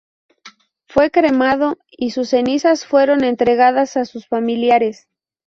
[0.87, 5.07] Fue cremado, y sus cenizas fueron entregadas a sus familiares.